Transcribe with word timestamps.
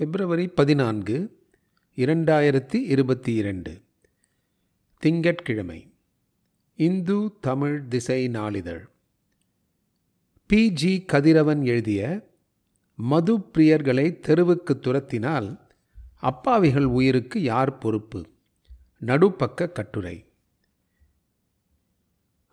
பிப்ரவரி 0.00 0.48
பதினான்கு 0.48 1.38
இரண்டாயிரத்தி 1.96 2.74
இருபத்தி 2.74 3.34
இரண்டு 3.34 3.80
திங்கட்கிழமை. 4.98 5.92
இந்து 6.76 7.32
தமிழ் 7.40 7.88
திசை 7.88 8.28
நாளிதழ். 8.28 8.86
பி. 10.46 10.70
ஜி. 10.70 11.02
கதிரவன் 11.02 11.64
எழுதிய 11.64 12.30
மது 12.96 13.38
பிரியர்களை 13.38 14.20
தெருவுக்கு 14.20 14.80
துரத்தினால் 14.80 15.58
அப்பாவிகள் 16.14 16.84
உயிருக்கு 16.84 17.42
யார் 17.42 17.78
பொறுப்பு? 17.78 18.26
நடுப்பக்க 19.06 19.72
கட்டுரை. 19.72 20.24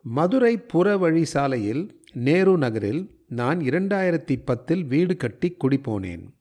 மதுரை 0.02 0.58
புறவழி 0.58 1.22
சாலையில் 1.22 2.02
நேரு 2.14 2.58
நகரில் 2.58 3.24
நான் 3.28 3.60
இரண்டாயிரத்தி 3.60 4.42
பத்தில் 4.46 4.84
வீடு 4.84 5.18
கட்டி 5.18 5.56
குடிபோனேன். 5.64 6.36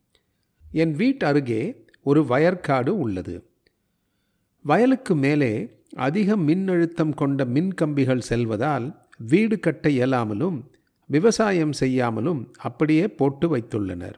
என் 0.72 0.92
வீட்டு 0.92 1.26
அருகே 1.26 1.84
ஒரு 2.02 2.22
வயற்காடு 2.22 2.88
உள்ளது. 2.88 3.44
வயலுக்கு 4.62 5.16
மேலே 5.16 5.84
அதிக 5.92 6.36
மின்னழுத்தம் 6.36 7.14
கொண்ட 7.14 7.44
மின்கம்பிகள் 7.44 8.18
செல்வதால் 8.18 9.04
வீடு 9.18 9.60
கட்ட 9.60 9.88
இயலாமலும் 9.88 10.62
விவசாயம் 11.06 11.72
செய்யாமலும் 11.72 12.54
அப்படியே 12.58 13.08
போட்டு 13.08 13.56
வைத்துள்ளனர். 13.56 14.14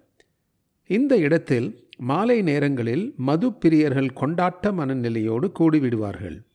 இந்த 0.86 1.16
இடத்தில் 1.16 1.88
மாலை 1.96 2.42
நேரங்களில் 2.42 3.14
மது 3.16 3.50
பிரியர்கள் 3.50 4.10
கொண்டாட்ட 4.14 4.72
மனநிலையோடு 4.72 5.52
கூடிவிடுவார்கள். 5.58 6.46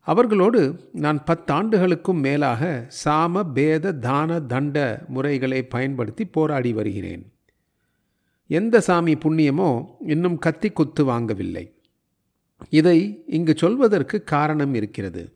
அவர்களோடு 0.00 0.90
நான் 0.92 1.22
பத்தாண்டுகளுக்கும் 1.26 2.20
மேலாக 2.20 2.88
சாம 3.04 3.52
பேத 3.52 3.92
தான 3.92 4.40
தண்ட 4.40 5.04
முறைகளை 5.08 5.62
பயன்படுத்தி 5.62 6.24
போராடி 6.24 6.72
வருகிறேன். 6.72 7.33
எந்த 8.46 8.80
சாமி 8.80 9.14
புண்ணியமோ 9.14 9.86
இன்னும் 10.06 10.38
கத்தி 10.38 10.70
குத்து 10.70 11.04
வாங்கவில்லை. 11.04 11.72
இதை 12.70 13.24
இங்கு 13.26 13.54
சொல்வதற்கு 13.56 14.22
காரணம் 14.22 14.74
இருக்கிறது. 14.74 15.32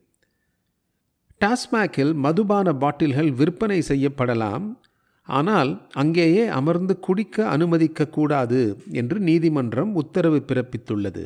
டாஸ்மேக்கில் 1.41 2.13
மதுபான 2.13 2.73
பாட்டில்கள் 2.73 3.31
விற்பனை 3.31 3.81
செய்யப்படலாம். 3.87 4.77
ஆனால் 5.23 5.87
அங்கேயே 5.93 6.47
அமர்ந்து 6.47 6.99
குடிக்க 6.99 7.57
அனுமதிக்கக்கூடாது 7.57 8.75
என்று 8.91 9.19
நீதிமன்றம் 9.19 9.95
உத்தரவு 9.95 10.43
பிறப்பித்துள்ளது. 10.47 11.23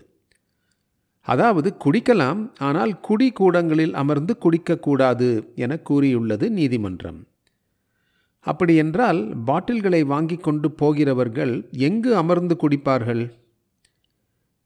அதாவது 1.22 1.76
குடிக்கலாம் 1.86 2.42
ஆனால் 2.59 3.00
குடி 3.00 3.31
கூடங்களில் 3.31 3.94
அமர்ந்து 3.94 4.36
குடிக்கக்கூடாது 4.45 5.30
என 5.56 5.78
கூறியுள்ளது 5.78 6.50
நீதிமன்றம். 6.50 7.22
அப்படியென்றால் 8.44 9.33
பாட்டில்களை 9.45 10.05
வாங்கி 10.05 10.36
கொண்டு 10.36 10.72
போகிறவர்கள் 10.72 11.69
எங்கு 11.72 12.16
அமர்ந்து 12.16 12.55
குடிப்பார்கள்? 12.61 13.31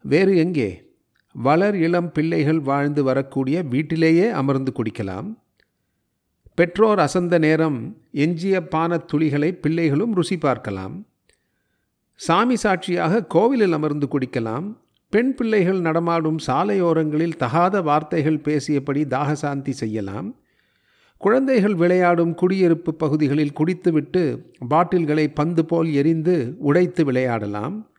வேறு 0.01 0.37
எங்கே? 0.37 0.69
வளர் 1.33 1.75
இளம் 1.75 2.11
பிள்ளைகள் 2.11 2.59
வாழ்ந்து 2.59 3.03
வரக்கூடிய 3.03 3.61
வீட்டிலேயே 3.63 4.29
அமர்ந்து 4.29 4.71
குடிக்கலாம். 4.77 5.37
பெற்றோர் 6.55 6.99
அசந்த 6.99 7.37
நேரம் 7.37 7.97
எஞ்சிய 8.11 8.67
பானத் 8.71 9.07
துளிகளை 9.13 9.51
பிள்ளைகளும் 9.51 10.13
ருசி 10.13 10.37
பார்க்கலாம். 10.37 11.05
சாமி 12.15 12.55
சாட்சியாக 12.55 13.23
கோவிலில் 13.25 13.71
அமர்ந்து 13.71 14.07
குடிக்கலாம். 14.07 14.77
பெண் 15.09 15.35
பிள்ளைகள் 15.35 15.79
நடமாடும் 15.79 16.39
சாலையோரங்களில் 16.47 17.35
தகாத 17.35 17.81
வார்த்தைகள் 17.81 18.41
பேசியபடி 18.43 19.03
தாகசாந்தி 19.07 19.69
செய்யலாம். 19.69 20.35
குழந்தைகள் 21.17 21.75
விளையாடும் 21.75 22.33
குடியிருப்பு 22.33 22.93
பகுதிகளில் 22.93 23.53
குடித்துவிட்டு 23.53 24.53
பாட்டில்களை 24.69 25.27
பந்து 25.33 25.65
போல் 25.65 25.91
எரிந்து 25.91 26.55
உடைத்து 26.59 27.05
விளையாடலாம். 27.05 27.89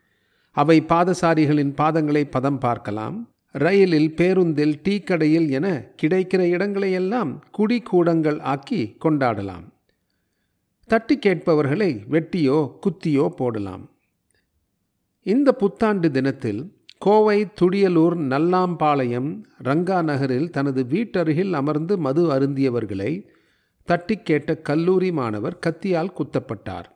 அவை 0.53 0.85
பாதசாரிகளின் 0.89 1.73
பாதங்களை 1.81 2.31
பதம் 2.31 2.59
பார்க்கலாம். 2.59 3.31
ரயிலில் 3.53 4.15
பேருந்தில் 4.15 4.81
டீ 4.83 5.01
கடையில் 5.01 5.51
என 5.51 5.93
கிடைக்கிற 6.03 6.41
இடங்களையெல்லாம் 6.55 7.41
குடிக்கூடங்கள் 7.59 8.41
ஆக்கி 8.41 8.97
கொண்டாடலாம். 9.05 9.67
தட்டி 10.87 11.19
கேட்பவர்களை 11.19 12.05
வெட்டியோ 12.11 12.71
குத்தியோ 12.83 13.29
போடலாம். 13.29 13.91
இந்த 15.23 15.53
புத்தாண்டு 15.53 16.11
தினத்தில் 16.11 16.78
கோவை 16.99 17.37
துடியலூர் 17.61 18.17
நல்லாம்பாளையம் 18.31 19.29
ரங்கா 19.65 20.03
நகரில் 20.03 20.51
தனது 20.51 20.83
வீட்டருகில் 20.83 21.53
அமர்ந்து 21.53 21.99
மது 21.99 22.23
அருந்தியவர்களை 22.33 23.13
தட்டி 23.89 24.17
கேட்ட 24.17 24.57
கல்லூரி 24.69 25.11
மாணவர் 25.13 25.59
கத்தியால் 25.67 26.11
குத்தப்பட்டார். 26.19 26.89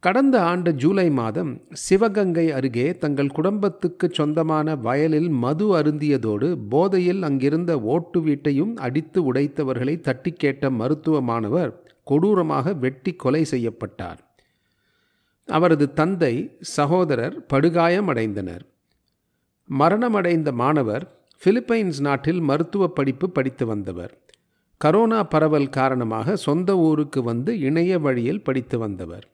கடந்த 0.00 0.36
ஆண்டு 0.42 0.74
ஜூலை 0.74 1.10
மாதம் 1.10 1.52
சிவகங்கை 1.72 2.50
அருகே 2.50 2.86
தங்கள் 2.96 3.30
குடும்பத்துக்கு 3.30 4.08
சொந்தமான 4.12 4.74
வயலில் 4.76 5.28
மது 5.28 5.68
அருந்தியதோடு 5.76 6.48
போதையில் 6.68 7.22
அங்கிருந்த 7.22 7.80
ஓட்டு 7.80 8.20
வீட்டையும் 8.22 8.76
அடித்து 8.76 9.32
உடைத்தவர்களை 9.32 10.00
தட்டி 10.00 10.32
கேட்ட 10.32 10.70
மருத்துவ 10.70 11.20
மாணவர் 11.20 11.72
கொடூரமாக 12.02 12.74
வெட்டி 12.74 13.12
கொலை 13.12 13.44
செய்யப்பட்டார். 13.50 14.20
அவரது 15.50 15.92
தந்தை 15.92 16.34
சகோதரர் 16.76 17.46
படுகாயமடைந்தனர். 17.52 18.64
மரணமடைந்த 19.70 20.52
மாணவர் 20.52 21.04
பிலிப்பைன்ஸ் 21.42 22.00
நாட்டில் 22.00 22.40
மருத்துவ 22.40 22.88
படிப்பு 22.88 23.30
படித்து 23.30 23.66
வந்தவர். 23.66 24.12
கரோனா 24.80 25.20
பரவல் 25.28 25.68
காரணமாக 25.68 26.36
சொந்த 26.36 26.76
ஊருக்கு 26.78 27.22
வந்து 27.22 27.60
இணைய 27.60 27.98
வழியில் 27.98 28.42
படித்து 28.42 28.78
வந்தவர். 28.78 29.24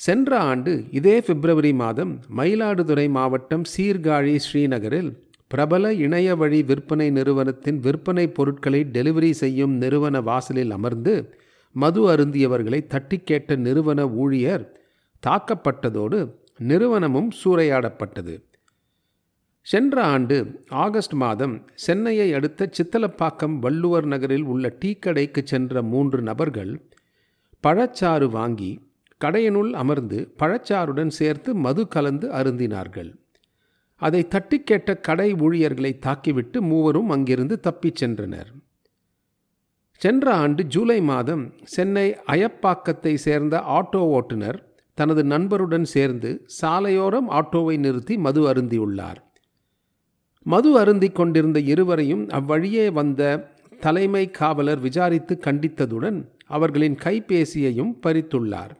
சென்ற 0.00 0.38
ஆண்டு 0.40 0.84
இதே 0.90 1.20
பிப்ரவரி 1.20 1.72
மாதம் 1.72 2.12
மயிலாடுதுறை 2.36 3.10
மாவட்டம் 3.10 3.64
சீர்காழி 3.76 4.36
ஸ்ரீநகரில் 4.36 5.10
பிரபல 5.50 5.92
இணைய 5.94 6.36
வழி 6.36 6.62
விற்பனை 6.62 7.10
நிறுவனத்தின் 7.10 7.78
விற்பனை 7.78 8.26
பொருட்களை 8.28 8.80
டெலிவரி 8.92 9.30
செய்யும் 9.30 9.74
நிறுவன 9.76 10.20
வாசலில் 10.20 10.70
அமர்ந்து 10.70 11.14
மது 11.72 12.08
அருந்தியவர்களை 12.08 12.86
தட்டி 12.86 13.18
கேட்ட 13.18 13.54
நிறுவன 13.54 14.08
ஊழியர் 14.08 14.80
தாக்கப்பட்டதோடு 15.26 16.34
நிறுவனமும் 16.58 17.30
சூறையாடப்பட்டது. 17.44 18.42
சென்ற 19.60 20.02
ஆண்டு 20.02 20.64
ஆகஸ்ட் 20.68 21.12
மாதம் 21.12 21.68
சென்னையை 21.74 22.34
அடுத்த 22.34 22.70
சித்தலப்பாக்கம் 22.78 23.58
வள்ளுவர் 23.58 24.06
நகரில் 24.06 24.42
உள்ள 24.42 24.76
டீ 24.78 24.94
கடைக்கு 24.94 25.42
சென்ற 25.44 25.82
மூன்று 25.82 26.22
நபர்கள் 26.22 26.88
பழச்சாறு 27.62 28.30
வாங்கி 28.30 28.88
கடையினுள் 29.24 29.70
அமர்ந்து 29.70 30.34
பழச்சாறுடன் 30.38 31.06
சேர்த்து 31.06 31.54
மது 31.54 31.88
கலந்து 31.88 32.32
அருந்தினார்கள். 32.32 33.14
அதை 33.96 34.28
தட்டி 34.28 34.60
கேட்ட 34.60 34.96
கடை 34.96 35.34
ஊழியர்களை 35.34 35.98
தாக்கிவிட்டு 36.06 36.60
மூவரும் 36.60 37.10
அங்கிருந்து 37.10 37.60
தப்பிச் 37.60 38.04
சென்றனர். 38.04 38.50
சென்ற 40.00 40.26
ஆண்டு 40.34 40.62
ஜூலை 40.64 41.00
மாதம் 41.00 41.42
சென்னை 41.64 42.04
அயப்பாக்கத்தை 42.26 43.14
சேர்ந்த 43.14 43.56
ஆட்டோ 43.78 44.00
ஓட்டுநர் 44.16 44.58
தனது 44.94 45.22
நண்பருடன் 45.24 45.86
சேர்ந்து 45.94 46.30
சாலையோரம் 46.60 47.28
ஆட்டோவை 47.30 47.78
நிறுத்தி 47.78 48.14
மது 48.16 48.52
அருந்தியுள்ளார். 48.52 49.20
மது 50.42 50.70
அருந்தி 50.78 51.10
கொண்டிருந்த 51.10 51.60
இருவரையும் 51.60 52.24
அவ்வழியே 52.28 52.86
வந்த 52.90 53.52
தலைமை 53.80 54.30
காவலர் 54.30 54.80
விசாரித்து 54.80 55.40
கண்டித்ததுடன் 55.46 56.18
அவர்களின் 56.46 56.96
கைபேசியையும் 57.04 57.92
பறித்துள்ளார். 58.06 58.74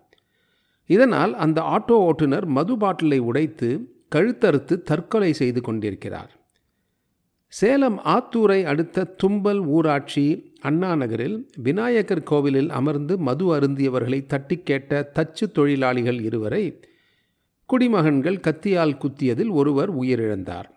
இதனால் 0.87 1.35
அந்த 1.35 1.61
ஆட்டோ 1.77 1.99
ஓட்டுநர் 2.09 2.47
மது 2.47 2.77
பாட்டிலை 2.77 3.19
உடைத்து 3.19 3.71
கழுத்தறுத்து 4.17 4.83
தற்கொலை 4.83 5.33
செய்து 5.33 5.61
கொண்டிருக்கிறார். 5.61 6.33
சேலம் 7.53 7.99
ஆத்தூரை 8.05 8.65
அடுத்த 8.65 9.15
தும்பல் 9.23 9.61
ஊராட்சி 9.67 10.25
அண்ணா 10.61 10.97
நகரில் 10.97 11.51
விநாயகர் 11.57 12.23
கோவிலில் 12.23 12.71
அமர்ந்து 12.71 13.19
மது 13.19 13.45
அருந்தியவர்களை 13.57 14.27
தட்டி 14.27 14.57
கேட்ட 14.59 15.11
தச்சு 15.15 15.47
தொழிலாளிகள் 15.55 16.21
இருவரை 16.21 16.81
குடிமகன்கள் 17.67 18.39
கத்தியால் 18.41 18.97
குத்தியதில் 18.97 19.51
ஒருவர் 19.51 19.99
உயிரிழந்தார். 19.99 20.69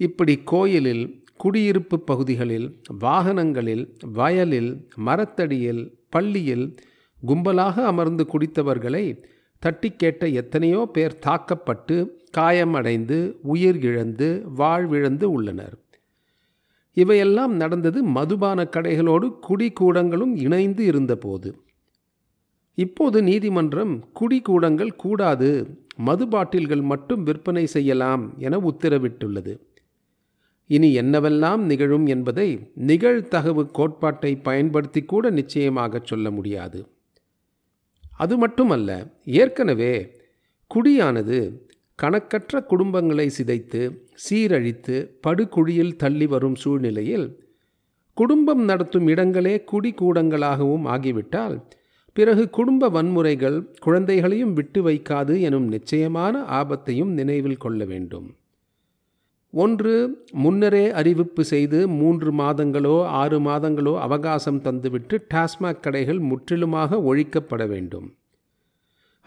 இப்படி 0.00 0.36
கோயிலில் 0.44 1.24
குடியிருப்பு 1.36 2.00
பகுதிகளில் 2.00 2.80
வாகனங்களில் 3.00 3.84
வயலில் 4.12 4.88
மரத்தடியில் 4.96 5.98
பள்ளியில் 6.08 6.66
கும்பலாக 7.26 7.84
அமர்ந்து 7.84 8.26
குடித்தவர்களை 8.32 9.04
தட்டி 9.64 9.88
கேட்ட 9.92 10.28
எத்தனையோ 10.40 10.80
பேர் 10.92 11.18
தாக்கப்பட்டு 11.18 11.96
காயமடைந்து 12.38 13.18
உயிர் 13.42 13.78
இழந்து 13.80 14.28
வாழ்விழந்து 14.58 15.26
உள்ளனர். 15.36 15.76
இவையெல்லாம் 16.96 17.54
நடந்தது 17.54 18.00
மதுபான 18.16 18.68
கடைகளோடு 18.76 19.26
குடிக்கூடங்களும் 19.48 20.34
இணைந்து 20.36 20.84
இருந்தபோது. 20.84 21.50
இப்போது 22.78 23.18
நீதிமன்றம் 23.22 23.94
குடிக்கூடங்கள் 24.20 24.92
கூடாது 24.96 25.50
மது 25.96 26.24
பாட்டில்கள் 26.28 26.84
மட்டும் 26.92 27.22
விற்பனை 27.22 27.66
செய்யலாம் 27.66 28.24
என 28.38 28.58
உத்தரவிட்டுள்ளது. 28.70 29.54
இனி 30.70 30.90
என்னவெல்லாம் 30.98 31.62
நிகழும் 31.70 32.06
என்பதை 32.06 32.48
நிகழ்தகவு 32.86 33.64
கோட்பாட்டை 33.70 34.36
பயன்படுத்தி 34.36 35.02
கூட 35.04 35.30
நிச்சயமாக 35.30 36.00
சொல்ல 36.04 36.30
முடியாது. 36.30 36.80
அது 38.16 38.38
மட்டுமல்ல 38.38 38.90
ஏற்கனவே 39.24 40.22
குடியானது 40.70 41.38
கணக்கற்ற 42.02 42.60
குடும்பங்களை 42.68 43.30
சிதைத்து 43.38 43.80
சீரழித்து 44.14 44.96
படுகுழியில் 45.20 45.96
தள்ளி 45.96 46.26
வரும் 46.26 46.54
சூழ்நிலையில் 46.54 47.26
குடும்பம் 48.14 48.64
நடத்தும் 48.64 49.06
இடங்களே 49.06 49.64
குடிகூடங்களாகவும் 49.72 50.84
ஆகிவிட்டால் 50.84 51.56
பிறகு 52.12 52.50
குடும்ப 52.50 52.88
வன்முறைகள் 52.88 53.68
குழந்தைகளையும் 53.78 54.52
விட்டு 54.52 54.82
வைக்காது 54.82 55.40
எனும் 55.40 55.64
நிச்சயமான 55.64 56.42
ஆபத்தையும் 56.42 57.12
நினைவில் 57.12 57.56
கொள்ள 57.56 57.84
வேண்டும். 57.84 58.36
ஒன்று 59.62 59.94
முன்னரே 60.32 60.90
அறிவிப்பு 60.90 61.44
செய்து 61.44 61.88
மூன்று 61.88 62.30
மாதங்களோ 62.32 63.04
ஆறு 63.04 63.38
மாதங்களோ 63.40 63.92
அவகாசம் 63.98 64.60
தந்துவிட்டு 64.62 65.16
டாஸ்மாக் 65.34 65.80
கடைகள் 65.80 66.18
முற்றிலுமாக 66.18 66.96
ஒழிக்கப்பட 67.00 67.68
வேண்டும். 67.68 68.06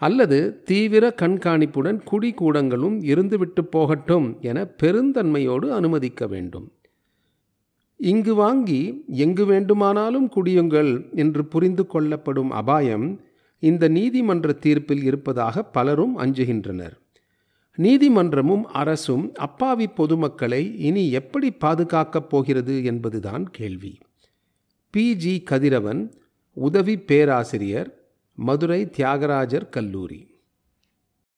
அல்லது 0.02 0.38
தீவிர 0.64 1.14
கண்காணிப்புடன் 1.22 2.00
குடிக்கூடங்களும் 2.10 2.96
இருந்துவிட்டு 3.12 3.62
போகட்டும் 3.70 4.36
என 4.40 4.58
பெருந்தன்மையோடு 4.82 5.68
அனுமதிக்க 5.68 6.26
வேண்டும். 6.26 6.66
இங்கு 7.96 8.34
வாங்கி 8.34 8.82
எங்கு 9.06 9.46
வேண்டுமானாலும் 9.46 10.28
குடியுங்கள் 10.36 10.92
என்று 11.14 11.44
புரிந்து 11.44 11.86
கொள்ளப்படும் 11.86 12.50
அபாயம் 12.50 13.20
இந்த 13.62 13.84
நீதிமன்ற 13.88 14.52
தீர்ப்பில் 14.52 15.02
இருப்பதாக 15.02 15.62
பலரும் 15.76 16.16
அஞ்சுகின்றனர். 16.18 16.96
நீதிமன்றமும் 17.78 18.62
அரசும் 18.62 19.32
அப்பாவி 19.34 19.86
பொதுமக்களை 19.86 20.74
இனி 20.76 21.10
எப்படி 21.10 21.50
பாதுகாக்கப் 21.50 22.28
போகிறது 22.28 22.84
என்பதுதான் 22.84 23.50
கேள்வி. 23.50 23.98
பி. 24.90 25.16
ஜி. 25.16 25.42
கதிரவன் 25.42 26.12
உதவி 26.52 26.98
பேராசிரியர் 26.98 28.10
மதுரை 28.34 28.90
தியாகராஜர் 28.90 29.68
கல்லூரி. 29.68 30.37